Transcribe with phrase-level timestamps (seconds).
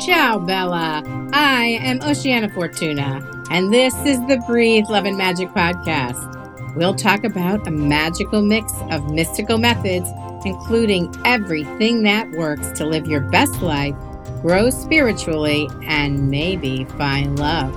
[0.00, 1.02] Ciao, Bella.
[1.34, 6.74] I am Oceana Fortuna, and this is the Breathe Love and Magic podcast.
[6.74, 10.08] We'll talk about a magical mix of mystical methods,
[10.46, 13.94] including everything that works to live your best life,
[14.40, 17.74] grow spiritually, and maybe find love.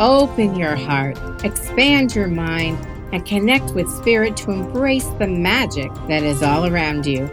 [0.00, 2.76] Open your heart, expand your mind,
[3.12, 7.30] and connect with spirit to embrace the magic that is all around you.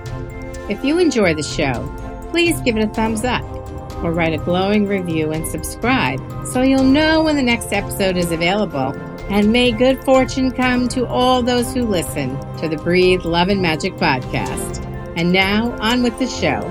[0.70, 1.92] If you enjoy the show,
[2.30, 3.44] please give it a thumbs up
[4.04, 8.32] or write a glowing review and subscribe so you'll know when the next episode is
[8.32, 8.96] available.
[9.30, 13.62] And may good fortune come to all those who listen to the Breathe Love and
[13.62, 14.84] Magic podcast.
[15.18, 16.62] And now, on with the show.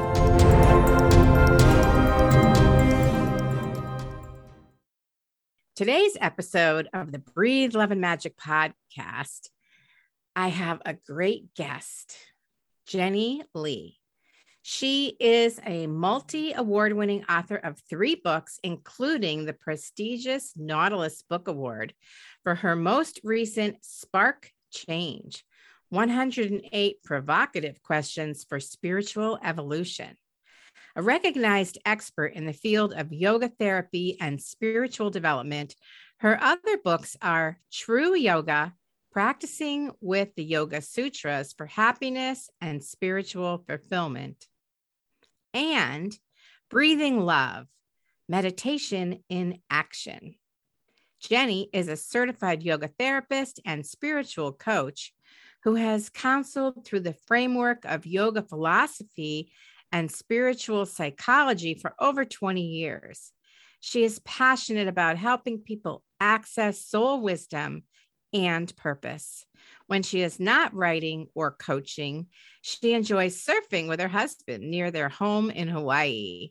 [5.76, 9.50] Today's episode of the Breathe Love and Magic podcast,
[10.34, 12.16] I have a great guest,
[12.86, 13.97] Jennie Lee.
[14.70, 21.48] She is a multi award winning author of three books, including the prestigious Nautilus Book
[21.48, 21.94] Award
[22.42, 25.42] for her most recent Spark Change
[25.88, 30.18] 108 Provocative Questions for Spiritual Evolution.
[30.96, 35.74] A recognized expert in the field of yoga therapy and spiritual development,
[36.18, 38.74] her other books are True Yoga,
[39.12, 44.46] Practicing with the Yoga Sutras for Happiness and Spiritual Fulfillment,
[45.54, 46.16] and
[46.70, 47.66] Breathing Love,
[48.28, 50.34] Meditation in Action.
[51.20, 55.12] Jennie is a certified yoga therapist and spiritual coach
[55.64, 59.52] who has counseled through the framework of yoga philosophy
[59.90, 63.32] and spiritual psychology for over 20 years.
[63.80, 67.84] She is passionate about helping people access soul wisdom
[68.32, 69.44] and purpose.
[69.86, 72.26] When she is not writing or coaching,
[72.62, 76.50] she enjoys surfing with her husband near their home in Hawaii.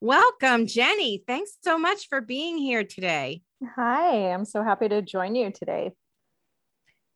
[0.00, 1.24] Welcome, Jennie.
[1.26, 3.42] Thanks so much for being here today.
[3.76, 5.92] Hi, I'm so happy to join you today.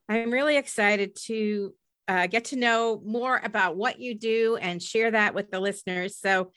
[0.08, 1.74] I'm really excited to
[2.08, 6.16] uh, get to know more about what you do and share that with the listeners.
[6.16, 6.50] So,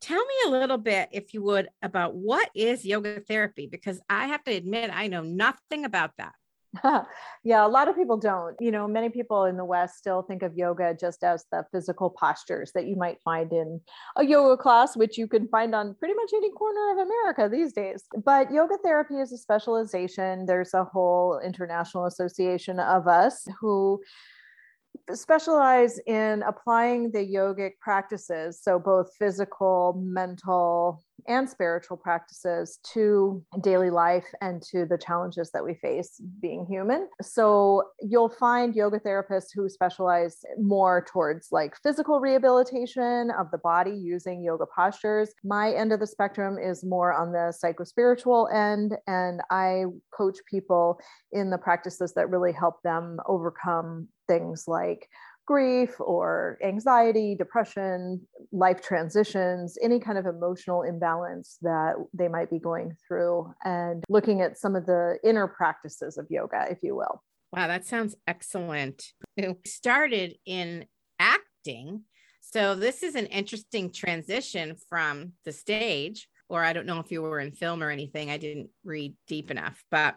[0.00, 4.26] tell me a little bit, if you would, about what is yoga therapy, because I
[4.26, 6.32] have to admit, I know nothing about that.
[7.44, 8.56] yeah, a lot of people don't.
[8.60, 12.10] You know, many people in the West still think of yoga just as the physical
[12.10, 13.80] postures that you might find in
[14.16, 17.72] a yoga class, which you can find on pretty much any corner of America these
[17.72, 18.04] days.
[18.24, 20.46] But yoga therapy is a specialization.
[20.46, 24.00] There's a whole international association of us who
[25.12, 33.90] specialize in applying the yogic practices, so both physical, mental, and spiritual practices to daily
[33.90, 37.08] life and to the challenges that we face being human.
[37.20, 43.90] So you'll find yoga therapists who specialize more towards like physical rehabilitation of the body
[43.90, 45.30] using yoga postures.
[45.44, 49.84] My end of the spectrum is more on the psychospiritual end, and I
[50.16, 50.98] coach people
[51.32, 55.08] in the practices that really help them overcome things like
[55.48, 58.20] grief or anxiety, depression,
[58.52, 64.42] life transitions, any kind of emotional imbalance that they might be going through, and looking
[64.42, 67.22] at some of the inner practices of yoga, if you will.
[67.50, 69.02] Wow, that sounds excellent.
[69.38, 70.84] We started in
[71.18, 72.02] acting.
[72.40, 77.22] So, this is an interesting transition from the stage, or I don't know if you
[77.22, 78.30] were in film or anything.
[78.30, 80.16] I didn't read deep enough, but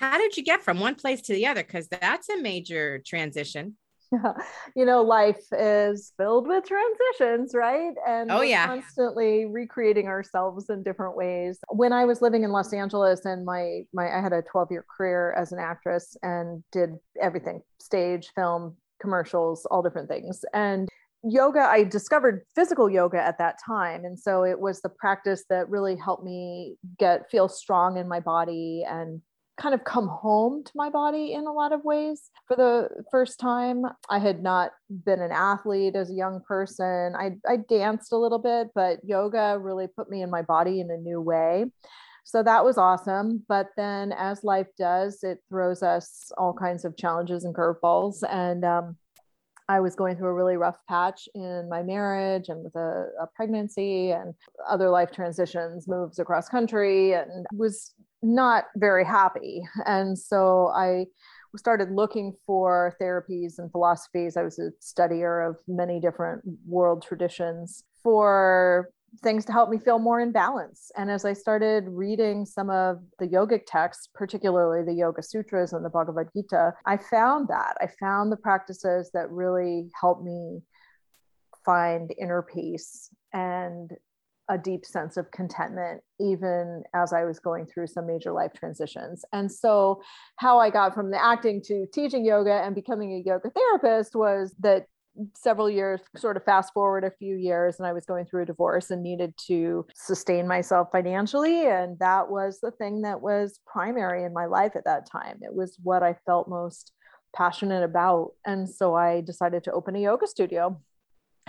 [0.00, 1.62] how did you get from one place to the other?
[1.62, 3.76] Because that's a major transition.
[4.74, 7.92] you know, life is filled with transitions, right?
[8.08, 11.58] And oh yeah, constantly recreating ourselves in different ways.
[11.68, 14.84] When I was living in Los Angeles, and my my I had a 12 year
[14.96, 16.90] career as an actress and did
[17.20, 20.88] everything: stage, film, commercials, all different things, and
[21.22, 25.68] yoga i discovered physical yoga at that time and so it was the practice that
[25.68, 29.20] really helped me get feel strong in my body and
[29.60, 33.38] kind of come home to my body in a lot of ways for the first
[33.38, 33.82] time.
[34.08, 34.72] I had not
[35.04, 37.14] been an athlete as a young person.
[37.14, 40.90] I, I danced a little bit, but yoga really put me in my body in
[40.90, 41.66] a new way.
[42.24, 43.44] So that was awesome.
[43.48, 48.22] But then, as life does, it throws us all kinds of challenges and curveballs.
[48.30, 48.96] And um,
[49.68, 53.26] I was going through a really rough patch in my marriage and with a, a,
[53.34, 54.34] pregnancy and
[54.68, 59.62] other life transitions, moves across country, and was not very happy.
[59.86, 61.06] And so I
[61.56, 64.36] started looking for therapies and philosophies.
[64.36, 68.90] I was a studier of many different world traditions for
[69.22, 70.92] things to help me feel more in balance.
[70.96, 75.84] And as I started reading some of the yogic texts, particularly the Yoga Sutras and
[75.84, 77.76] the Bhagavad Gita, I found that.
[77.80, 80.60] I found the practices that really helped me
[81.64, 83.90] find inner peace and
[84.50, 89.24] a deep sense of contentment, even as I was going through some major life transitions.
[89.32, 90.02] And so,
[90.36, 94.54] how I got from the acting to teaching yoga and becoming a yoga therapist was
[94.58, 94.86] that
[95.34, 98.46] several years, sort of fast forward a few years, and I was going through a
[98.46, 101.66] divorce and needed to sustain myself financially.
[101.66, 105.38] And that was the thing that was primary in my life at that time.
[105.42, 106.92] It was what I felt most
[107.34, 108.32] passionate about.
[108.44, 110.80] And so I decided to open a yoga studio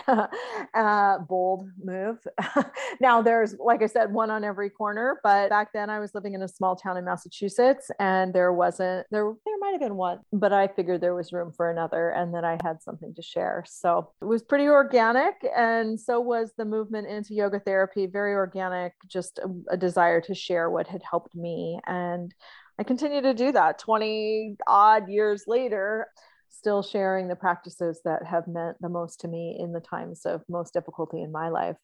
[0.74, 2.18] uh, bold move.
[3.02, 5.20] now there's, like I said, one on every corner.
[5.24, 9.08] But back then I was living in a small town in Massachusetts, and there wasn't
[9.12, 9.34] there.
[9.46, 12.44] There might have been one, but I figured there was room for another, and that
[12.44, 13.64] I had something to share.
[13.68, 18.08] So it was pretty organic, and so was the movement into yoga therapy.
[18.08, 22.34] Very organic, just a, a desire to share what had helped me, and
[22.80, 23.80] I continue to do that.
[23.80, 26.08] Twenty odd years later
[26.52, 30.44] still sharing the practices that have meant the most to me in the times of
[30.50, 31.78] most difficulty in my life.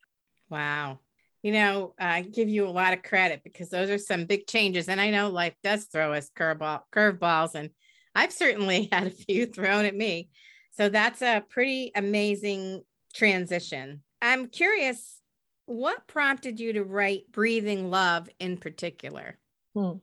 [0.50, 1.00] Wow.
[1.42, 4.90] You know, I give you a lot of credit because those are some big changes.
[4.90, 7.70] And I know life does throw us curveball, curveballs, and
[8.14, 10.30] I've certainly had a few thrown at me.
[10.72, 12.84] So that's a pretty amazing
[13.14, 14.04] transition.
[14.22, 15.22] I'm curious,
[15.66, 19.38] what prompted you to write Breathing Love in particular?
[19.76, 19.98] Hmm.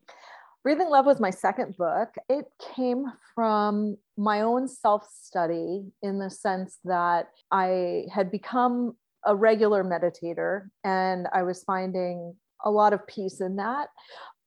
[0.65, 2.15] Breathing Love was my second book.
[2.31, 8.97] It came from my own self study in the sense that I had become
[9.27, 12.35] a regular meditator and I was finding
[12.65, 13.89] a lot of peace in that.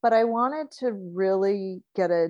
[0.02, 2.30] But I wanted to really get a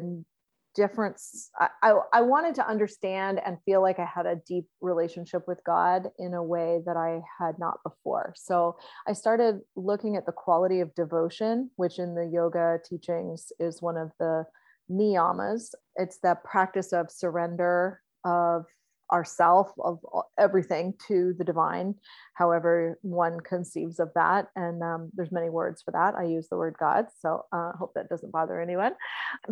[0.77, 1.50] difference.
[1.59, 5.59] I, I, I, wanted to understand and feel like I had a deep relationship with
[5.65, 8.33] God in a way that I had not before.
[8.38, 8.77] So
[9.07, 13.97] I started looking at the quality of devotion, which in the yoga teachings is one
[13.97, 14.45] of the
[14.89, 15.71] niyamas.
[15.95, 18.65] It's the practice of surrender, of
[19.12, 20.00] ourself of
[20.38, 21.95] everything to the divine
[22.33, 24.48] however one conceives of that.
[24.56, 26.15] And um, there's many words for that.
[26.15, 28.94] I use the word god so i uh, hope that doesn't bother anyone.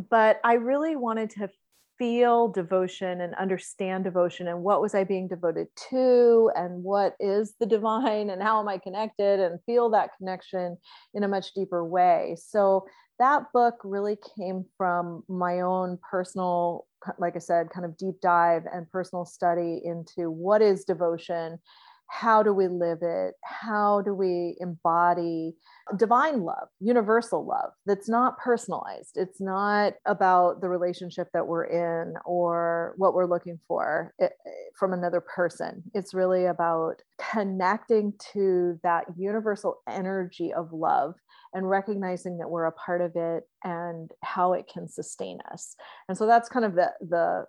[0.10, 1.50] But i really wanted to
[1.98, 7.54] feel devotion and understand devotion and what was i being devoted to and what is
[7.60, 10.78] the divine and how am i connected and feel that connection
[11.14, 12.36] in a much deeper way.
[12.40, 12.86] So
[13.20, 16.86] that book really came from my own personal
[17.20, 21.60] like I said, kind of deep dive and personal study into what is devotion,
[22.07, 25.56] how do we live it, how do we embody
[25.98, 29.12] divine love, universal love that's not personalized.
[29.16, 34.50] It's not about the relationship that we're in or what we're looking for eh, eh,
[34.78, 35.84] from another person.
[35.94, 41.16] It's really about connecting to that universal energy of love
[41.54, 45.75] and recognizing that we're a part of it and how it can sustain us.
[46.10, 47.46] And so that's kind of the the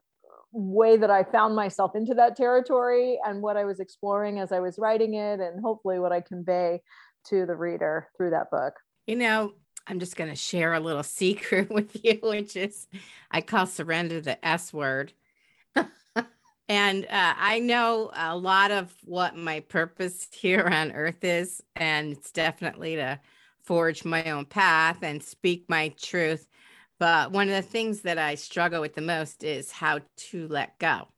[0.56, 4.60] way that I found myself into that territory and what I was exploring as I
[4.60, 6.82] was writing it and hopefully what I convey
[7.28, 8.74] to the reader through that book.
[9.06, 9.52] You know,
[9.86, 12.88] I'm just going to share a little secret with you, which is
[13.30, 15.12] I call surrender the S word.
[16.68, 22.12] and uh, I know a lot of what my purpose here on earth is, and
[22.12, 23.20] it's definitely to
[23.62, 26.48] forge my own path and speak my truth.
[26.98, 30.00] But one of the things that I struggle with the most is how
[30.30, 31.08] to let go.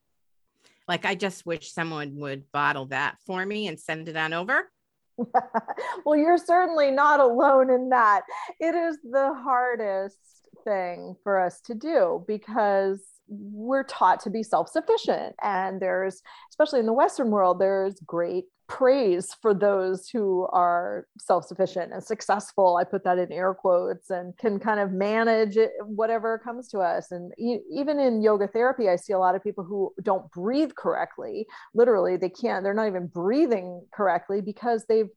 [0.88, 4.70] Like, I just wish someone would bottle that for me and send it on over.
[6.04, 8.22] well, you're certainly not alone in that.
[8.58, 10.18] It is the hardest
[10.64, 15.34] thing for us to do because we're taught to be self sufficient.
[15.42, 21.92] And there's, especially in the Western world, there's great praise for those who are self-sufficient
[21.92, 22.76] and successful.
[22.76, 26.80] I put that in air quotes and can kind of manage it, whatever comes to
[26.80, 27.10] us.
[27.10, 30.72] And e- even in yoga therapy i see a lot of people who don't breathe
[30.76, 31.46] correctly.
[31.74, 35.08] Literally they can't they're not even breathing correctly because they've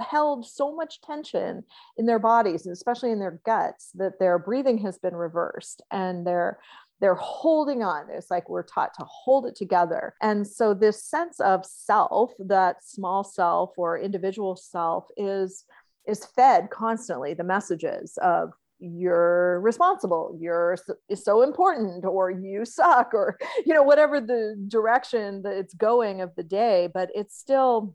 [0.00, 1.64] held so much tension
[1.96, 6.26] in their bodies and especially in their guts that their breathing has been reversed and
[6.26, 6.58] they're
[7.00, 8.06] they're holding on.
[8.10, 10.14] It's like we're taught to hold it together.
[10.20, 15.64] And so, this sense of self, that small self or individual self, is
[16.06, 20.74] is fed constantly the messages of you're responsible you're
[21.14, 26.34] so important or you suck or you know whatever the direction that it's going of
[26.34, 27.94] the day but it's still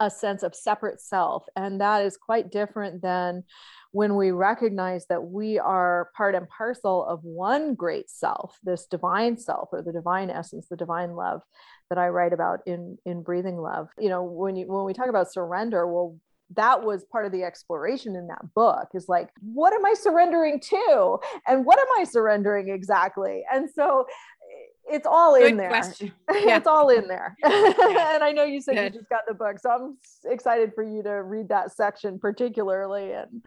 [0.00, 3.42] a sense of separate self and that is quite different than
[3.92, 9.36] when we recognize that we are part and parcel of one great self, this divine
[9.38, 11.40] self or the divine essence, the divine love
[11.88, 13.88] that I write about in in breathing love.
[13.98, 16.18] You know, when you when we talk about surrender, well,
[16.56, 20.58] that was part of the exploration in that book is like what am i surrendering
[20.58, 24.06] to and what am i surrendering exactly and so
[24.90, 25.68] it's all Good in there.
[25.68, 26.12] question.
[26.30, 26.56] Yeah.
[26.58, 27.36] it's all in there.
[27.44, 28.94] and I know you said Good.
[28.94, 29.98] you just got the book, so I'm
[30.30, 33.12] excited for you to read that section particularly.
[33.12, 33.42] And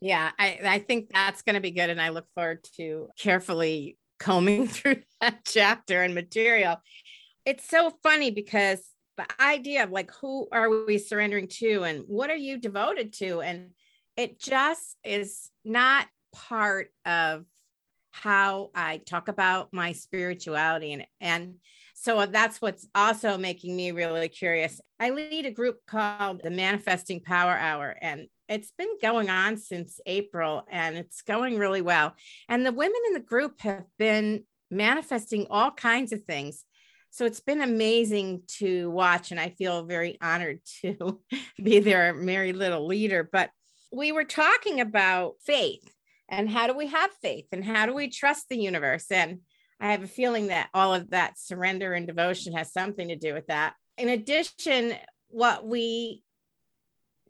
[0.00, 1.90] Yeah, I, I think that's going to be good.
[1.90, 6.76] And I look forward to carefully combing through that chapter and material.
[7.44, 8.80] It's so funny because
[9.16, 13.40] the idea of like, who are we surrendering to and what are you devoted to?
[13.40, 13.70] And
[14.16, 17.44] it just is not part of
[18.10, 21.54] how I talk about my spirituality and and
[22.00, 24.80] so that's what's also making me really curious.
[25.00, 29.98] I lead a group called the Manifesting Power Hour and it's been going on since
[30.06, 32.14] April and it's going really well.
[32.48, 36.64] And the women in the group have been manifesting all kinds of things.
[37.10, 41.20] So it's been amazing to watch and I feel very honored to
[41.62, 43.50] be their merry little leader, but
[43.90, 45.90] we were talking about faith
[46.28, 49.06] and how do we have faith and how do we trust the universe?
[49.10, 49.40] And
[49.80, 53.34] i have a feeling that all of that surrender and devotion has something to do
[53.34, 53.74] with that.
[53.96, 54.94] In addition
[55.28, 56.22] what we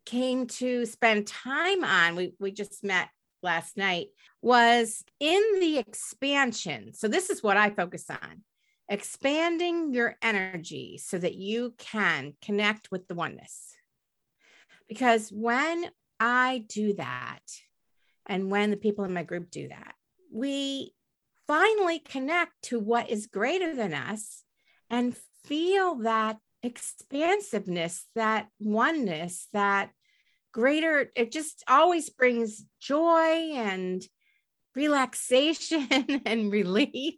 [0.06, 3.08] came to spend time on we, we just met
[3.42, 4.08] last night
[4.40, 6.92] was in the expansion.
[6.94, 8.42] So this is what i focus on
[8.88, 13.74] expanding your energy so that you can connect with the oneness.
[14.88, 15.86] Because when
[16.18, 17.42] i do that
[18.28, 19.94] and when the people in my group do that,
[20.32, 20.92] we
[21.46, 24.44] finally connect to what is greater than us
[24.90, 29.90] and feel that expansiveness, that oneness, that
[30.52, 34.02] greater, it just always brings joy and
[34.74, 35.88] relaxation
[36.26, 37.14] and relief.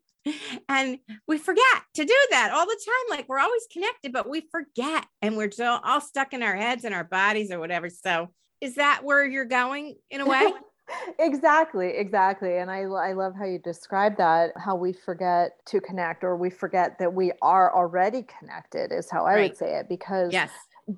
[0.68, 1.64] And we forget
[1.94, 3.18] to do that all the time.
[3.18, 5.50] Like we're always connected, but we forget and we're
[5.82, 7.88] all stuck in our heads and our bodies or whatever.
[7.88, 8.28] So,
[8.60, 10.52] is that where you're going in a way?
[11.18, 12.58] exactly, exactly.
[12.58, 16.50] And I, I love how you describe that, how we forget to connect or we
[16.50, 19.50] forget that we are already connected, is how I Right.
[19.50, 20.50] would say it, because yes.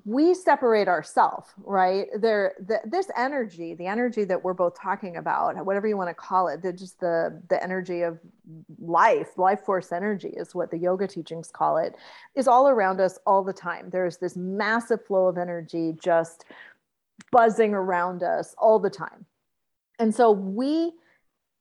[0.05, 2.07] we separate ourselves, right?
[2.19, 6.15] There, the, this energy, the energy that we're both talking about, whatever you want to
[6.15, 8.19] call it, the, just the the energy of
[8.79, 11.95] life, life force energy is what the yoga teachings call it,
[12.35, 13.89] is all around us all the time.
[13.89, 16.45] There's this massive flow of energy just
[17.31, 19.25] buzzing around us all the time.
[20.03, 20.91] And so we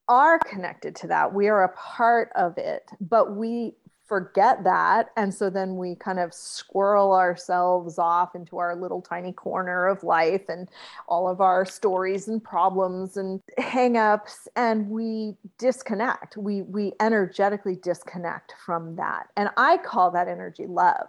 [0.09, 1.33] are connected to that.
[1.33, 5.11] We are a part of it, but we forget that.
[5.17, 10.03] And so then we kind of squirrel ourselves off into our little tiny corner of
[10.03, 10.69] life and
[11.07, 16.37] all of our stories and problems and hangups and we disconnect.
[16.37, 19.29] We we energetically disconnect from that.
[19.37, 21.07] And I call that energy love.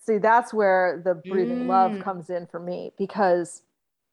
[0.00, 2.04] See, that's where the breathing love Mm.
[2.04, 3.60] comes in for me because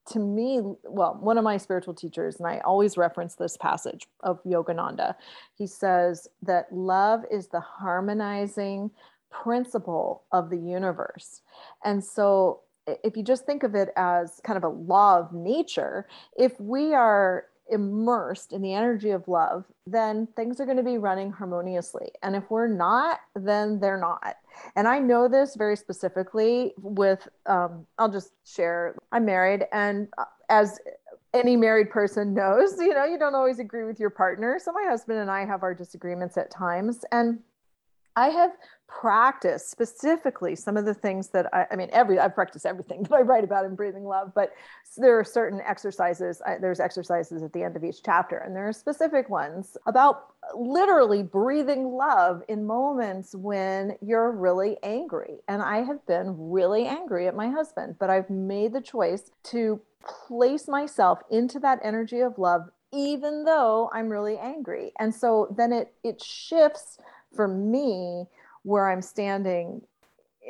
[0.10, 4.44] to me, well, one of my spiritual teachers, and I always reference this passage of
[4.44, 5.16] Yogananda,
[5.56, 8.92] he says that love is the harmonizing
[9.30, 11.42] principle of the universe.
[11.84, 12.62] And so,
[13.04, 16.94] if you just think of it as kind of a law of nature, if we
[16.94, 22.10] are immersed in the energy of love, then things are going to be running harmoniously.
[22.22, 24.36] And if we're not, then they're not.
[24.76, 30.26] And I know this very specifically with, um, I'll just share, I'm married, and uh,
[30.50, 30.80] as
[31.34, 34.60] any married person knows, you know, you don't always agree with your partner.
[34.64, 37.06] So my husband and I have our disagreements at times.
[37.12, 37.40] And
[38.16, 38.52] I have
[38.88, 43.14] practiced specifically some of the things that I, I mean, every I've practiced everything that
[43.14, 44.52] I write about in Breathing Love, but
[44.98, 46.42] there are certain exercises.
[46.46, 50.34] I, there's exercises at the end of each chapter, and there are specific ones about
[50.44, 55.38] uh, literally breathing love in moments when you're really angry.
[55.48, 59.80] And I have been really angry at my husband, but I've made the choice to
[60.28, 64.92] place myself into that energy of love even though I'm really angry.
[65.00, 66.98] And so then it it shifts
[67.36, 68.26] for me
[68.64, 69.82] where I'm standing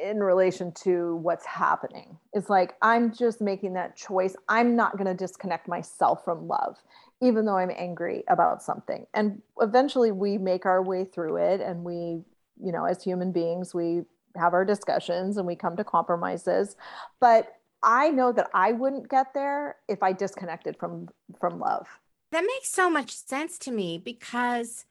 [0.01, 2.17] in relation to what's happening.
[2.33, 4.35] It's like I'm just making that choice.
[4.47, 6.77] I'm not going to disconnect myself from love,
[7.21, 9.05] even though I'm angry about something.
[9.13, 12.23] And eventually we make our way through it and we,
[12.63, 14.03] you know, as human beings, we
[14.38, 16.77] have our discussions and we come to compromises.
[17.19, 21.09] But I know that I wouldn't get there if I disconnected from
[21.39, 21.88] from love.
[22.31, 24.85] That makes so much sense to me because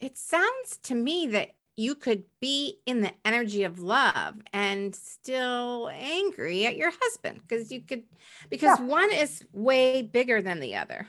[0.00, 5.90] it sounds to me that you could be in the energy of love and still
[5.94, 8.04] angry at your husband because you could
[8.50, 8.78] because Yeah.
[8.78, 11.08] one is way bigger than the other.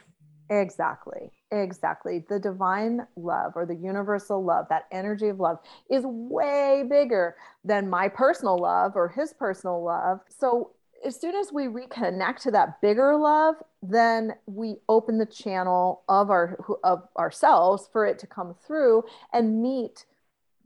[0.49, 1.31] Exactly.
[1.51, 2.25] Exactly.
[2.27, 7.89] The divine love or the universal love, that energy of love is way bigger than
[7.89, 10.19] my personal love or his personal love.
[10.29, 10.71] So
[11.05, 16.29] as soon as we reconnect to that bigger love, then we open the channel of
[16.29, 19.03] our of ourselves for it to come through
[19.33, 20.05] and meet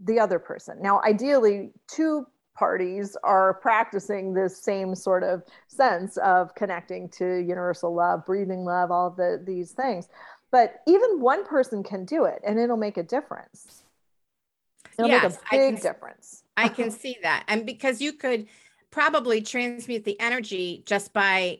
[0.03, 0.81] the other person.
[0.81, 7.93] Now, ideally, two parties are practicing this same sort of sense of connecting to universal
[7.93, 10.07] love, breathing love, all of the, these things.
[10.51, 13.83] But even one person can do it and it'll make a difference.
[14.97, 16.43] It'll yes, make a big can, difference.
[16.55, 17.43] I can see that.
[17.49, 18.47] And because you could
[18.95, 21.59] probably transmute the energy just by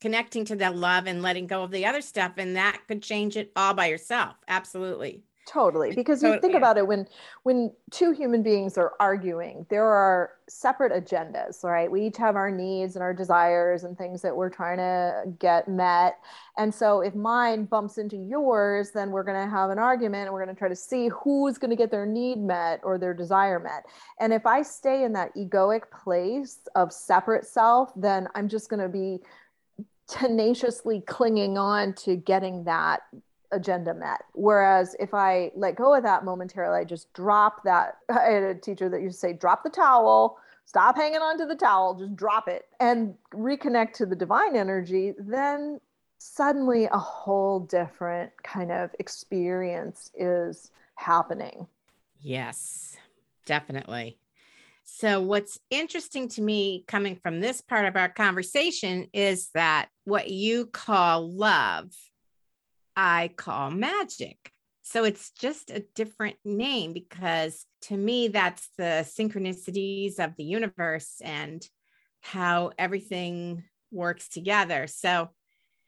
[0.00, 3.36] connecting to that love and letting go of the other stuff and that could change
[3.36, 4.34] it all by yourself.
[4.48, 7.08] Absolutely totally because you think about it when
[7.42, 11.90] when two human beings are arguing there are separate agendas right?
[11.90, 15.68] We each have our needs and our desires and things that we're trying to get
[15.68, 16.18] met.
[16.56, 20.32] And so if mine bumps into yours then we're going to have an argument and
[20.32, 23.14] we're going to try to see who's going to get their need met or their
[23.14, 23.86] desire met.
[24.20, 28.80] And if i stay in that egoic place of separate self then i'm just going
[28.80, 29.18] to be
[30.08, 33.00] tenaciously clinging on to getting that
[33.52, 34.22] agenda met.
[34.34, 37.98] Whereas if I let go of that momentarily, I just drop that.
[38.08, 41.46] I had a teacher that used to say, drop the towel, stop hanging on to
[41.46, 45.80] the towel, just drop it and reconnect to the divine energy, then
[46.18, 51.66] suddenly a whole different kind of experience is happening.
[52.20, 52.96] Yes,
[53.46, 54.18] definitely.
[54.84, 60.30] So, what's interesting to me coming from this part of our conversation is that what
[60.30, 61.92] you call love
[63.00, 64.50] I call magic.
[64.82, 71.20] So it's just a different name because to me, that's the synchronicities of the universe
[71.22, 71.64] and
[72.22, 73.62] how everything
[73.92, 74.88] works together.
[74.88, 75.28] So,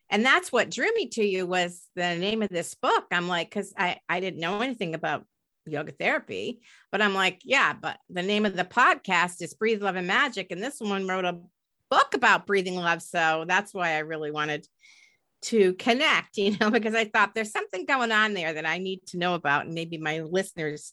[0.08, 3.06] and that's what drew me to you was the name of this book.
[3.10, 5.26] I'm like, because I, I didn't know anything about
[5.66, 6.60] yoga therapy,
[6.92, 10.52] but I'm like, yeah, but the name of the podcast is Breathe Love and Magic.
[10.52, 11.40] And this one wrote a
[11.90, 13.02] book about breathing love.
[13.02, 14.64] So that's why I really wanted
[15.42, 19.06] to connect, you know, because I thought there's something going on there that I need
[19.08, 20.92] to know about, and maybe my listeners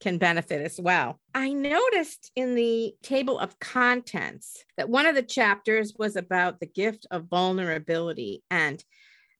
[0.00, 1.20] can benefit as well.
[1.32, 6.66] I noticed in the table of contents that one of the chapters was about the
[6.66, 8.42] gift of vulnerability.
[8.50, 8.82] And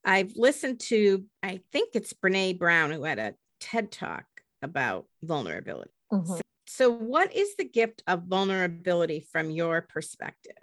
[0.05, 4.25] I've listened to, I think it's Brene Brown who had a TED talk
[4.63, 5.91] about vulnerability.
[6.13, 6.35] Mm-hmm.
[6.35, 10.55] So, so, what is the gift of vulnerability from your perspective?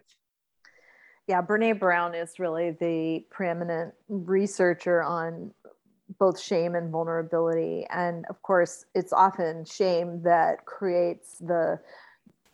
[1.30, 5.54] Yeah, Brene Brown is really the preeminent researcher on
[6.18, 7.86] both shame and vulnerability.
[7.92, 11.80] And of course, it's often shame that creates the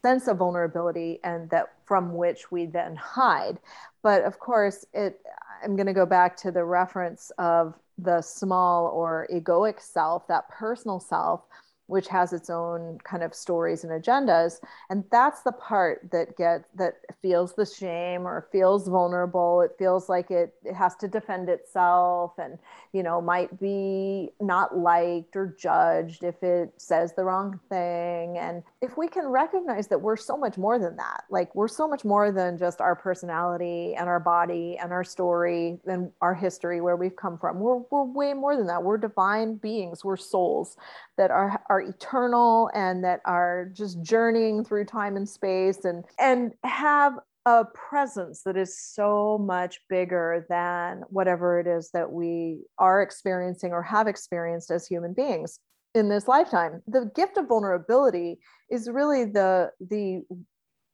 [0.01, 3.59] sense of vulnerability and that from which we then hide.
[4.03, 5.21] But of course, it
[5.63, 10.49] I'm going to go back to the reference of the small or egoic self, that
[10.49, 11.43] personal self
[11.87, 14.59] which has its own kind of stories and agendas.
[14.89, 19.61] And that's the part that get that feels the shame or feels vulnerable.
[19.61, 22.57] It feels like it, it has to defend itself and
[22.93, 28.37] you know might be not liked or judged if it says the wrong thing.
[28.37, 31.87] And if we can recognize that we're so much more than that like we're so
[31.87, 36.81] much more than just our personality and our body and our story and our history
[36.81, 38.83] where we've come from we're, we're way more than that.
[38.83, 40.03] We're divine beings.
[40.03, 40.77] We're souls
[41.17, 46.51] that are, are eternal and that are just journeying through time and space and and
[46.63, 47.13] have
[47.45, 53.71] a presence that is so much bigger than whatever it is that we are experiencing
[53.71, 55.59] or have experienced as human beings
[55.93, 56.81] in this lifetime.
[56.87, 58.39] The gift of vulnerability
[58.71, 60.23] is really the the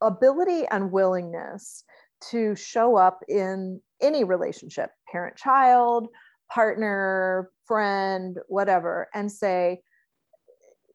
[0.02, 1.84] ability and willingness
[2.30, 6.08] to show up in any relationship parent child
[6.52, 9.80] partner friend whatever and say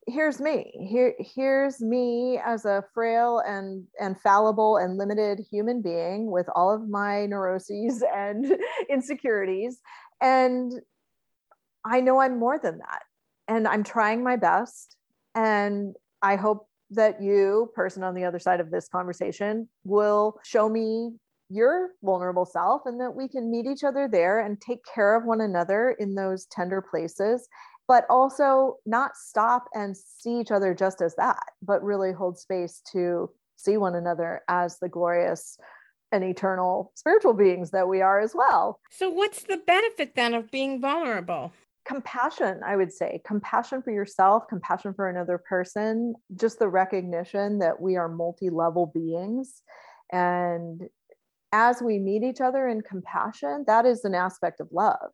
[0.07, 0.71] here's me.
[0.89, 6.73] Here here's me as a frail and and fallible and limited human being with all
[6.73, 8.57] of my neuroses and
[8.89, 9.81] insecurities.
[10.21, 10.71] And
[11.85, 13.03] i know i'm more than that.
[13.47, 14.95] And i'm trying my best.
[15.35, 20.69] And i hope that you person on the other side of this conversation will show
[20.69, 21.11] me
[21.49, 25.25] your vulnerable self and that we can meet each other there and take care of
[25.25, 27.47] one another in those tender places
[27.87, 32.81] but also not stop and see each other just as that, but really hold space
[32.91, 35.57] to see one another as the glorious
[36.11, 38.79] and eternal spiritual beings that we are as well.
[38.91, 41.51] So, what's the benefit then of being vulnerable?
[41.85, 47.81] Compassion, I would say, compassion for yourself, compassion for another person, just the recognition that
[47.81, 49.61] we are multi level beings.
[50.11, 50.89] And
[51.53, 55.11] as we meet each other in compassion, that is an aspect of love.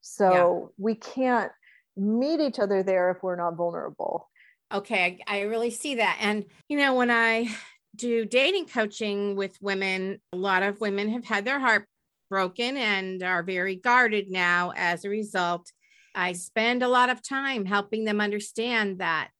[0.00, 0.68] So, yeah.
[0.78, 1.52] we can't
[1.96, 4.28] meet each other there if we're not vulnerable.
[4.72, 6.18] Okay, I, really see that.
[6.20, 7.48] And, you know, when I
[7.94, 11.86] do dating coaching with women, a lot of women have had their heart
[12.28, 15.70] broken and are very guarded now as a result.
[16.14, 19.30] I spend a lot of time helping them understand that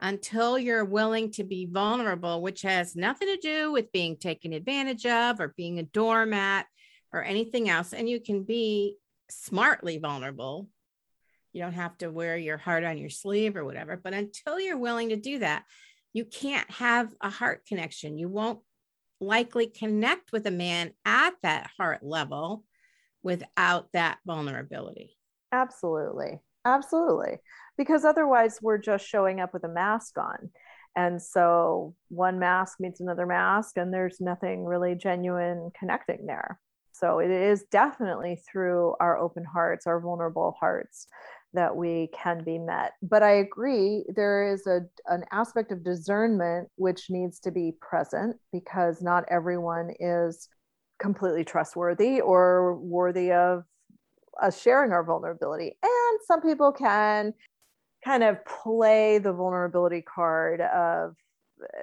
[0.00, 5.06] until you're willing to be vulnerable, which has nothing to do with being taken advantage
[5.06, 6.66] of or being a doormat
[7.12, 7.92] or anything else.
[7.92, 8.96] And you can be
[9.30, 10.68] smartly vulnerable.
[11.54, 13.96] You don't have to wear your heart on your sleeve or whatever.
[13.96, 15.64] But until you're willing to do that,
[16.12, 18.18] you can't have a heart connection.
[18.18, 18.58] You won't
[19.20, 22.64] likely connect with a man at that heart level
[23.22, 25.16] without that vulnerability.
[25.52, 26.40] Absolutely.
[26.64, 27.38] Absolutely.
[27.78, 30.50] Because otherwise, we're just showing up with a mask on.
[30.96, 36.58] And so one mask meets another mask, and there's nothing really genuine connecting there.
[36.92, 41.08] So it is definitely through our open hearts, our vulnerable hearts,
[41.54, 42.92] that we can be met.
[43.02, 48.36] But I agree, there is a, an aspect of discernment which needs to be present
[48.52, 50.48] because not everyone is
[50.98, 53.64] completely trustworthy or worthy of
[54.42, 55.76] us sharing our vulnerability.
[55.82, 57.34] And some people can
[58.04, 61.14] kind of play the vulnerability card of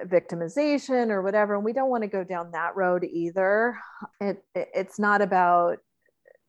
[0.06, 3.76] victimization or whatever and we don't want to go down that road either
[4.20, 5.78] it, it, it's not about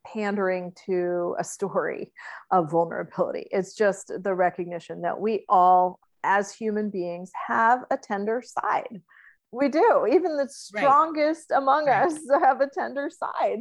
[0.05, 2.11] pandering to a story
[2.51, 8.41] of vulnerability it's just the recognition that we all as human beings have a tender
[8.45, 9.01] side
[9.51, 11.57] we do even the strongest right.
[11.57, 12.05] among right.
[12.05, 13.59] us have a tender side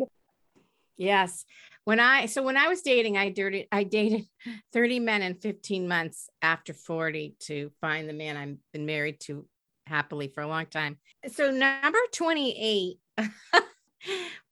[0.96, 1.44] yes
[1.84, 4.26] when I so when I was dating, I dated I dated
[4.72, 9.46] 30 men in 15 months after 40 to find the man I've been married to
[9.86, 10.98] happily for a long time.
[11.32, 12.98] So number 28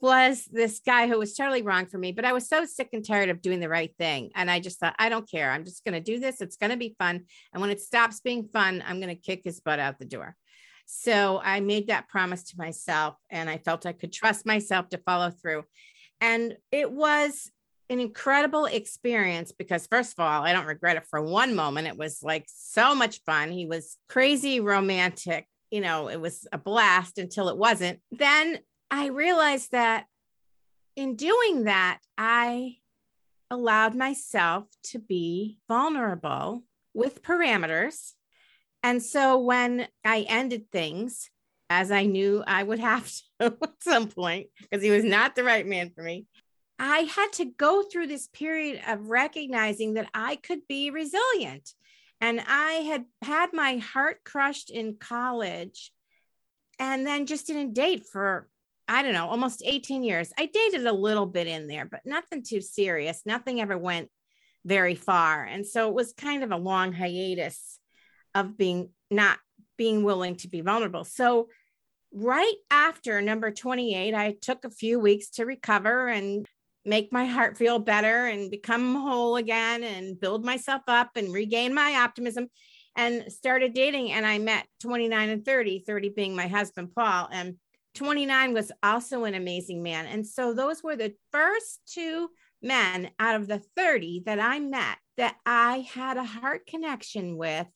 [0.01, 3.05] was this guy who was totally wrong for me, but I was so sick and
[3.05, 4.31] tired of doing the right thing.
[4.35, 5.51] And I just thought, I don't care.
[5.51, 6.41] I'm just going to do this.
[6.41, 7.25] It's going to be fun.
[7.53, 10.37] And when it stops being fun, I'm going to kick his butt out the door.
[10.87, 14.99] So I made that promise to myself and I felt I could trust myself to
[14.99, 15.65] follow through.
[16.21, 17.51] And it was
[17.89, 21.89] an incredible experience because, first of all, I don't regret it for one moment.
[21.89, 23.51] It was like so much fun.
[23.51, 25.47] He was crazy romantic.
[25.71, 28.01] You know, it was a blast until it wasn't.
[28.11, 28.59] Then
[28.91, 30.07] I realized that
[30.97, 32.77] in doing that, I
[33.51, 38.13] allowed myself to be vulnerable with parameters.
[38.83, 41.31] And so when I ended things,
[41.69, 45.45] as I knew I would have to at some point, because he was not the
[45.45, 46.27] right man for me.
[46.79, 51.75] I had to go through this period of recognizing that I could be resilient.
[52.21, 55.93] And I had had my heart crushed in college
[56.79, 58.49] and then just didn't date for,
[58.91, 60.33] I don't know, almost 18 years.
[60.37, 63.23] I dated a little bit in there, but nothing too serious.
[63.25, 64.11] Nothing ever went
[64.65, 65.45] very far.
[65.45, 67.79] And so it was kind of a long hiatus
[68.35, 69.39] of being not
[69.79, 71.05] being willing to be vulnerable.
[71.05, 71.49] So
[72.13, 76.45] right after number 28, I took a few weeks to recover and
[76.85, 81.73] make my heart feel better and become whole again and build myself up and regain
[81.75, 82.49] my optimism
[82.97, 84.11] and started dating.
[84.11, 87.29] And I met 29 and 30, 30 being my husband, Paul.
[87.31, 87.55] And
[87.95, 90.07] 29 was also an amazing man.
[90.07, 92.29] And so those were the first two
[92.63, 97.67] men out of the 30 that I met that I had a heart connection with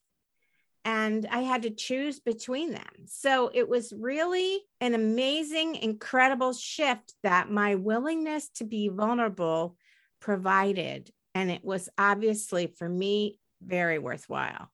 [0.85, 3.07] and I had to choose between them.
[3.07, 9.77] So it was really an amazing, incredible shift that my willingness to be vulnerable
[10.20, 11.11] provided.
[11.35, 14.68] And it was obviously for me very worthwhile.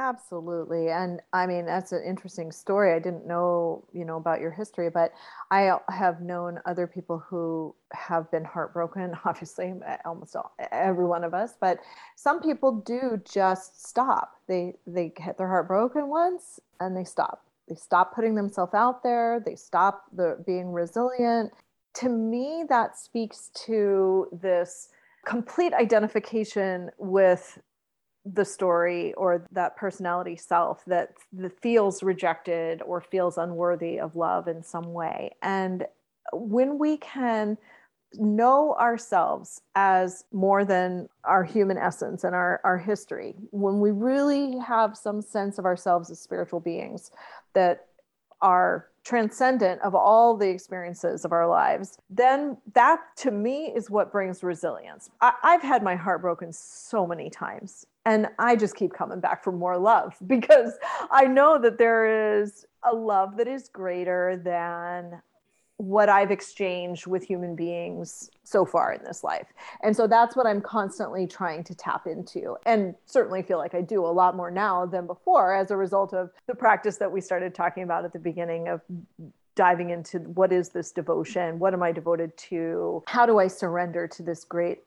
[0.00, 0.88] Absolutely.
[0.88, 2.94] And I mean, that's an interesting story.
[2.94, 5.12] I didn't know, you know, about your history, but
[5.50, 9.74] I have known other people who have been heartbroken, obviously,
[10.06, 11.80] almost all, every one of us, but
[12.16, 14.36] some people do just stop.
[14.48, 17.44] They they get their heart broken once and they stop.
[17.68, 21.52] They stop putting themselves out there, they stop the being resilient.
[21.96, 24.88] To me, that speaks to this
[25.26, 27.58] complete identification with
[28.24, 31.12] the story or that personality self that,
[31.60, 35.30] feels rejected or feels unworthy of love in some way.
[35.42, 35.86] And
[36.32, 37.56] when we can
[38.14, 44.58] know ourselves as more than our human essence and our, our history, when we really
[44.58, 47.10] have some sense of ourselves as spiritual beings
[47.54, 47.86] that
[48.42, 54.12] are transcendent of all the experiences of our lives, then that to me is what
[54.12, 55.10] brings resilience.
[55.20, 59.44] I, have had my heart broken so many times, and I just keep coming back
[59.44, 60.72] for more love because
[61.10, 65.20] I know that there is a love that is greater than
[65.80, 69.46] what I've exchanged with human beings so far in this life.
[69.82, 73.80] And so that's what I'm constantly trying to tap into and certainly feel like I
[73.80, 77.22] do a lot more now than before as a result of the practice that we
[77.22, 78.82] started talking about at the beginning of
[79.54, 81.58] diving into what is this devotion?
[81.58, 83.02] What am I devoted to?
[83.06, 84.80] How do I surrender to this great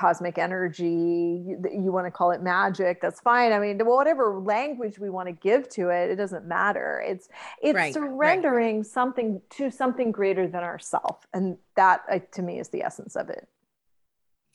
[0.00, 3.52] cosmic energy you, want to call it magic that's fine.
[3.52, 7.04] I mean whatever language we want to give to it it doesn't matter.
[7.06, 7.28] It's
[7.62, 8.86] it's right, surrendering right.
[8.86, 13.28] something to something greater than ourself and that uh, to me is the essence of
[13.28, 13.46] it.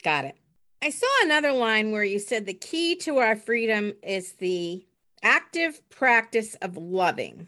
[0.03, 0.35] Got it.
[0.81, 4.83] I saw another line where you said the key to our freedom is the
[5.21, 7.47] active practice of loving.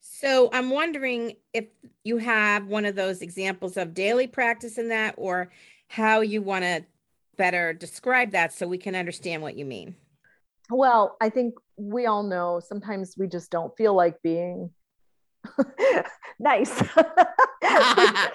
[0.00, 1.66] So I'm wondering if
[2.02, 5.50] you have one of those examples of daily practice in that or
[5.88, 6.84] how you want to
[7.36, 9.94] better describe that so we can understand what you mean.
[10.70, 14.70] Well, I think we all know sometimes we just don't feel like being
[16.38, 16.82] nice.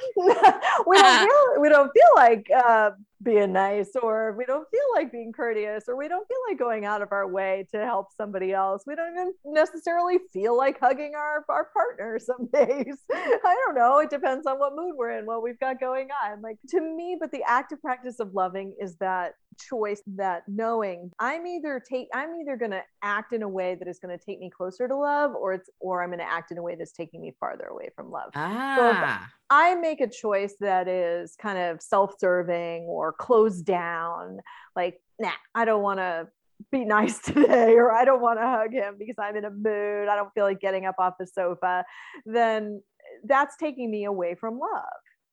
[0.88, 2.92] we don't feel we don't feel like uh,
[3.24, 6.86] being nice or we don't feel like being courteous or we don't feel like going
[6.86, 8.84] out of our way to help somebody else.
[8.88, 12.96] We don't even necessarily feel like hugging our, our partner some days.
[13.12, 14.00] I don't know.
[14.00, 16.42] It depends on what mood we're in what we've got going on.
[16.42, 21.46] Like to me but the active practice of loving is that choice that knowing i'm
[21.46, 24.40] either take i'm either going to act in a way that is going to take
[24.40, 26.94] me closer to love or it's or i'm going to act in a way that's
[26.94, 28.32] taking me farther away from love.
[28.36, 29.21] Ah.
[29.50, 34.40] I make a choice that is kind of self-serving or closed down,
[34.76, 36.28] like, nah, I don't want to
[36.72, 40.08] be nice today or I don't want to hug him because I'm in a mood.
[40.08, 41.84] I don't feel like getting up off the sofa.
[42.26, 42.82] Then
[43.26, 44.84] that's taking me away from love.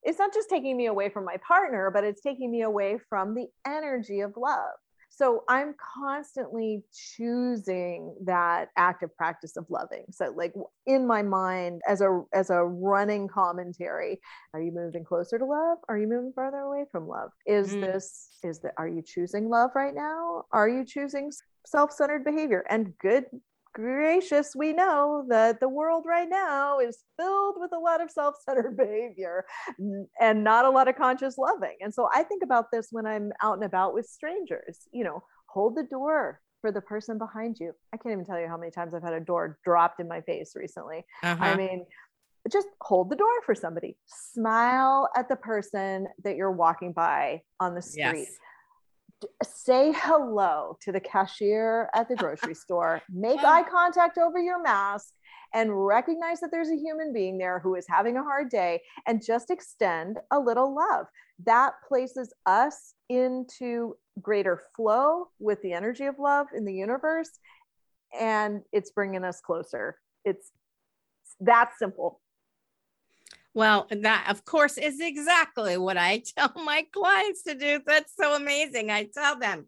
[0.03, 3.35] It's not just taking me away from my partner, but it's taking me away from
[3.35, 4.75] the energy of love.
[5.19, 10.05] So I'm constantly choosing that active practice of loving.
[10.13, 10.55] So like
[10.87, 14.21] in my mind as a as a running commentary,
[14.55, 15.79] are you moving closer to love?
[15.89, 17.31] Are you moving farther away from love?
[17.47, 17.81] Is mm.
[17.81, 20.45] this is that are you choosing love right now?
[20.53, 21.33] Are you choosing
[21.67, 22.65] self-centered behavior?
[22.71, 23.25] And good
[23.75, 28.37] gracious, we know that the world right now is filled with a lot of self
[28.45, 29.45] centered behavior
[30.21, 31.77] and not a lot of conscious loving.
[31.81, 35.23] And so I think about this when I'm out and about with strangers, you know,
[35.47, 37.73] hold the door for the person behind you.
[37.93, 40.21] I can't even tell you how many times I've had a door dropped in my
[40.23, 41.05] face recently.
[41.23, 41.45] Uh-huh.
[41.45, 41.85] I mean,
[42.51, 43.97] just hold the door for somebody.
[44.07, 48.27] Smile at the person that you're walking by on the street.
[48.29, 48.39] Yes
[49.43, 55.13] say hello to the cashier at the grocery store, make eye contact over your mask,
[55.55, 59.25] and recognize that there's a human being there who is having a hard day and
[59.25, 61.07] just extend a little love.
[61.45, 67.31] That places us into greater flow with the energy of love in the universe
[68.19, 69.97] and it's bringing us closer.
[70.25, 70.51] It's
[71.41, 72.21] that simple.
[73.59, 77.81] Well, that of course is exactly what I tell my clients to do.
[77.85, 78.89] That's so amazing.
[78.89, 79.67] I tell them,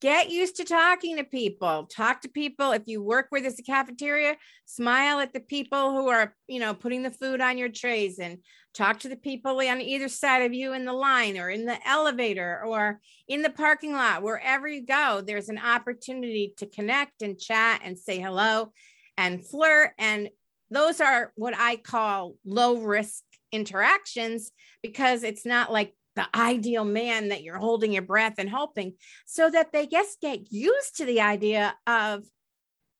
[0.00, 1.88] get used to talking to people.
[1.90, 2.70] Talk to people.
[2.70, 4.36] If you work with us a cafeteria,
[4.66, 8.38] smile at the people who are, you know, putting the food on your trays and
[8.72, 11.78] talk to the people on either side of you in the line or in the
[11.84, 17.36] elevator or in the parking lot, wherever you go, there's an opportunity to connect and
[17.36, 18.72] chat and say hello
[19.18, 20.30] and flirt and
[20.74, 24.50] those are what I call low risk interactions
[24.82, 28.94] because it's not like the ideal man that you're holding your breath and hoping
[29.26, 32.24] so that they just get used to the idea of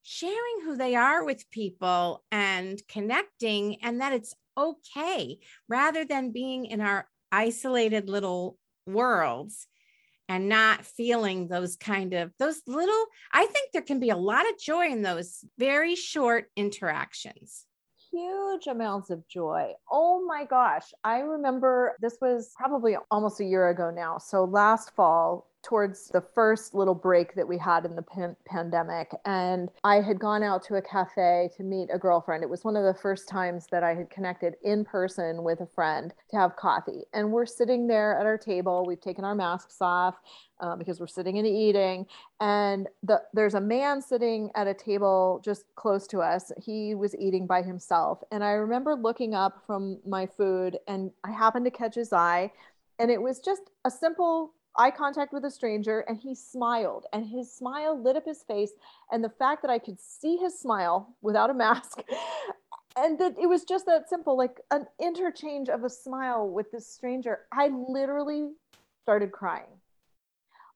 [0.03, 6.67] sharing who they are with people and connecting and that it's okay rather than being
[6.67, 9.67] in our isolated little worlds
[10.29, 14.49] and not feeling those kind of those little i think there can be a lot
[14.49, 17.67] of joy in those very short interactions
[18.13, 19.73] huge amounts of joy.
[19.91, 20.93] Oh my gosh.
[21.03, 24.19] I remember this was probably almost a year ago now.
[24.19, 29.13] So last fall, towards the first little break that we had in the pan- pandemic.
[29.25, 32.43] And I had gone out to a cafe to meet a girlfriend.
[32.43, 35.67] It was one of the first times that I had connected in person with a
[35.67, 37.05] friend to have coffee.
[37.13, 38.85] And we're sitting there at our table.
[38.87, 40.17] We've taken our masks off
[40.61, 42.07] uh, because we're sitting and eating.
[42.41, 46.51] And the, there's a man sitting at a table just close to us.
[46.61, 48.21] He was eating by himself.
[48.33, 52.51] And I remember looking up from my food and I happened to catch his eye.
[52.99, 57.27] And it was just a simple eye contact with a stranger and he smiled and
[57.27, 58.73] his smile lit up his face
[59.11, 62.03] and the fact that i could see his smile without a mask
[62.97, 66.87] and that it was just that simple like an interchange of a smile with this
[66.87, 68.51] stranger i literally
[69.03, 69.67] started crying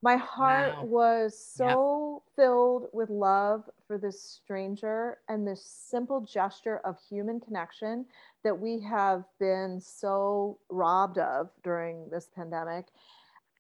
[0.03, 0.85] my heart wow.
[0.85, 2.37] was so yep.
[2.37, 8.05] filled with love for this stranger and this simple gesture of human connection
[8.45, 12.87] that we have been so robbed of during this pandemic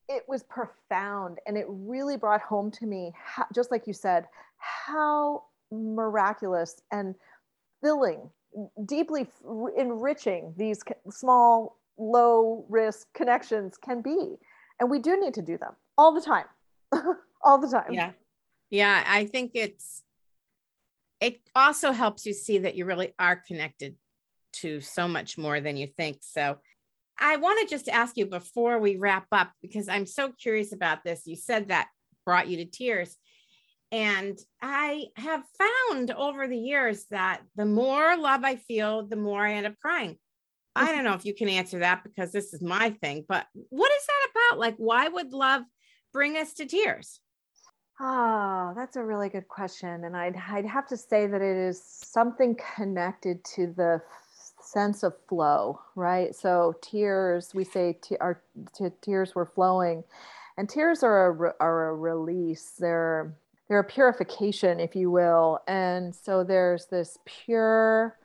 [0.08, 4.26] it was profound and it really brought home to me how, just like you said
[4.58, 7.14] how miraculous and
[7.82, 8.30] filling
[8.86, 9.26] deeply
[9.76, 14.36] enriching these small low risk connections can be.
[14.80, 16.46] And we do need to do them all the time.
[17.42, 17.92] All the time.
[17.92, 18.10] Yeah.
[18.70, 20.02] Yeah i think it's
[21.20, 23.94] it also helps you see that you really are connected
[24.52, 26.18] to so much more than you think.
[26.20, 26.58] So
[27.18, 31.04] i want to just ask you before we wrap up because i'm so curious about
[31.04, 31.88] this you said that
[32.24, 33.16] brought you to tears
[33.92, 39.46] and I have found over the years that the more love I feel, the more
[39.46, 40.18] I end up crying.
[40.74, 40.94] I mm-hmm.
[40.94, 44.06] don't know if you can answer that because this is my thing, but what is
[44.06, 44.58] that about?
[44.58, 45.62] Like, why would love
[46.12, 47.20] bring us to tears?
[47.98, 50.04] Oh, that's a really good question.
[50.04, 54.02] And I'd, I'd have to say that it is something connected to the
[54.66, 56.34] sense of flow, right?
[56.34, 58.42] So, tears, we say t- our
[58.76, 60.04] t- tears were flowing,
[60.56, 62.72] and tears are a, re- are a release.
[62.78, 63.34] They're,
[63.68, 65.60] they're a purification, if you will.
[65.66, 68.16] And so, there's this pure,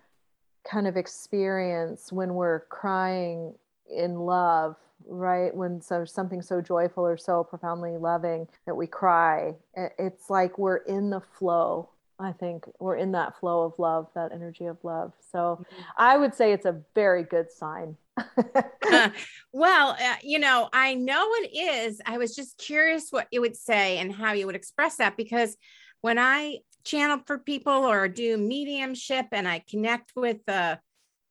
[0.70, 3.56] kind of experience when we're crying
[3.90, 4.76] in love
[5.08, 10.58] right when so something so joyful or so profoundly loving that we cry it's like
[10.58, 11.90] we're in the flow
[12.22, 15.82] i think we're in that flow of love that energy of love so mm-hmm.
[15.98, 19.10] i would say it's a very good sign uh,
[19.54, 23.56] well uh, you know i know it is i was just curious what you would
[23.56, 25.58] say and how you would express that because
[26.02, 30.78] when i channel for people or do mediumship and I connect with uh,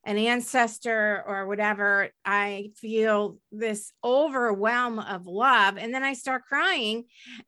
[0.04, 5.76] an ancestor or whatever, I feel this overwhelm of love.
[5.76, 7.04] And then I start crying.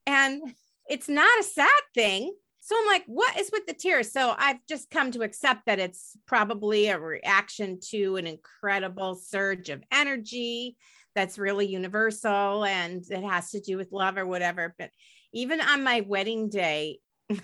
[0.07, 0.42] And
[0.88, 2.35] it's not a sad thing.
[2.64, 4.12] So I'm like, what is with the tears?
[4.12, 9.68] So I've just come to accept that it's probably a reaction to an incredible surge
[9.68, 10.77] of energy
[11.16, 14.77] that's really universal and it has to do with love or whatever.
[14.79, 14.90] But
[15.33, 17.01] even on my wedding day,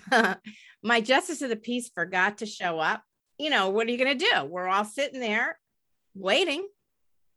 [0.83, 3.03] my justice of the peace forgot to show up.
[3.37, 4.45] You know, what are you going to do?
[4.45, 5.59] We're all sitting there
[6.15, 6.65] waiting,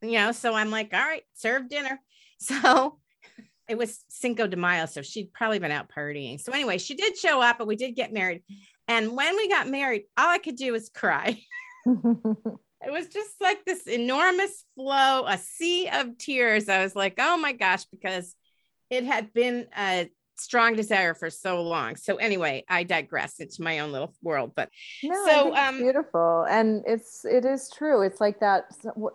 [0.02, 0.30] you know.
[0.30, 2.00] So I'm like, all right, serve dinner.
[2.38, 2.98] So
[3.68, 4.86] it was Cinco de Mayo.
[4.86, 6.40] So she'd probably been out partying.
[6.40, 8.42] So anyway, she did show up, but we did get married.
[8.88, 11.40] And when we got married, all I could do was cry.
[11.86, 16.68] it was just like this enormous flow, a sea of tears.
[16.68, 18.34] I was like, oh my gosh, because
[18.90, 21.96] it had been a strong desire for so long.
[21.96, 24.68] So anyway, I digress into my own little world, but
[25.02, 26.44] no, so um, beautiful.
[26.48, 28.02] And it's, it is true.
[28.02, 28.64] It's like that,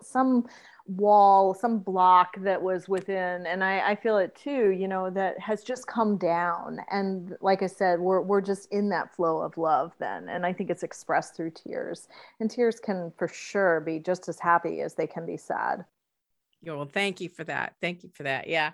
[0.02, 0.46] some
[0.88, 3.46] wall, some block that was within.
[3.46, 6.80] And I, I feel it too, you know, that has just come down.
[6.90, 10.28] And like I said, we're, we're just in that flow of love then.
[10.28, 12.08] And I think it's expressed through tears
[12.40, 15.84] and tears can for sure be just as happy as they can be sad.
[16.62, 17.74] Yeah, well, thank you for that.
[17.80, 18.48] Thank you for that.
[18.48, 18.72] Yeah.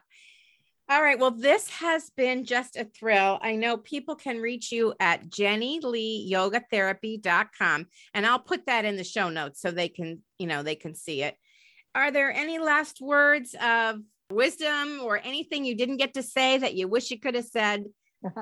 [0.88, 1.18] All right.
[1.18, 3.38] Well, this has been just a thrill.
[3.40, 9.30] I know people can reach you at jennieleeyogatherapy.com and I'll put that in the show
[9.30, 11.38] notes so they can, you know, they can see it.
[11.94, 16.74] Are there any last words of wisdom or anything you didn't get to say that
[16.74, 17.84] you wish you could have said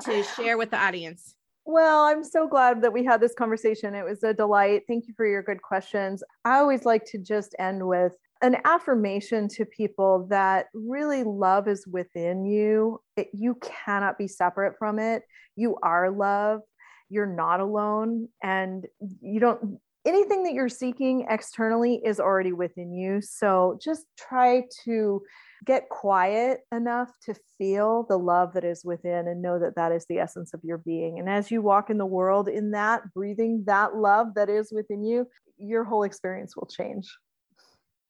[0.03, 1.35] to share with the audience?
[1.65, 3.95] Well, I'm so glad that we had this conversation.
[3.95, 4.81] It was a delight.
[4.87, 6.21] Thank you for your good questions.
[6.43, 11.87] I always like to just end with an affirmation to people that really love is
[11.87, 12.99] within you.
[13.15, 15.23] It, you cannot be separate from it.
[15.55, 16.61] You are love.
[17.09, 18.27] You're not alone.
[18.43, 18.85] And
[19.21, 23.21] you don't, anything that you're seeking externally is already within you.
[23.21, 25.21] So just try to
[25.65, 30.05] get quiet enough to feel the love that is within and know that that is
[30.07, 31.19] the essence of your being.
[31.19, 35.03] And as you walk in the world in that, breathing that love that is within
[35.03, 37.07] you, your whole experience will change.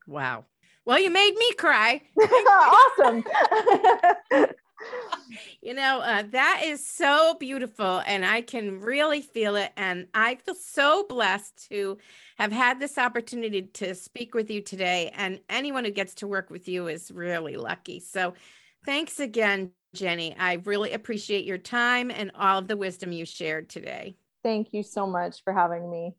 [0.08, 0.46] Wow.
[0.86, 2.02] Well, you made me cry.
[2.50, 3.24] awesome.
[5.62, 8.02] you know, uh, that is so beautiful.
[8.06, 9.72] And I can really feel it.
[9.78, 11.98] And I feel so blessed to
[12.38, 15.12] have had this opportunity to speak with you today.
[15.16, 18.00] And anyone who gets to work with you is really lucky.
[18.00, 18.34] So
[18.86, 20.36] thanks again, Jennie.
[20.38, 24.16] I really appreciate your time and all of the wisdom you shared today.
[24.44, 26.16] Thank you so much for having me.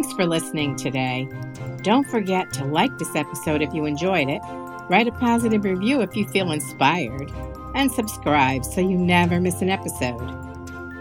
[0.00, 1.28] Thanks for listening today.
[1.82, 4.40] Don't forget to like this episode if you enjoyed it,
[4.88, 7.30] write a positive review if you feel inspired,
[7.74, 10.22] and subscribe so you never miss an episode.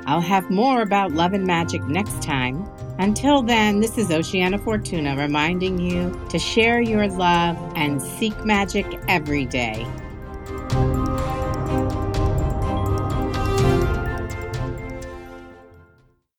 [0.06, 2.70] I'll have more about love and magic next time.
[2.98, 8.86] Until then, this is Oceana Fortuna reminding you to share your love and seek magic
[9.08, 9.88] every day.